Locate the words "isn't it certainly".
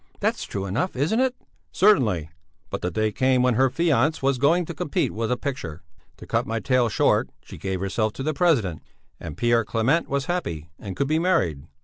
0.95-2.31